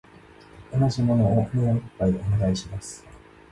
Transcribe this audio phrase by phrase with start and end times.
[0.71, 3.05] 同じ物をもう一杯お願いします。